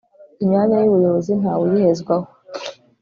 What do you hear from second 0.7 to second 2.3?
y'ubuyobozi nta wuyihezwaho